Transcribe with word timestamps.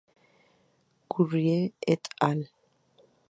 Currie 1.09 1.73
"et 1.85 2.07
al. 2.21 2.49